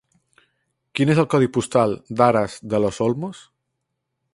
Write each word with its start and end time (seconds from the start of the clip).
Quin 0.99 1.11
és 1.15 1.21
el 1.25 1.29
codi 1.35 1.51
postal 1.59 1.95
d'Aras 2.21 2.59
de 2.75 2.81
los 2.87 3.05
Olmos? 3.11 3.49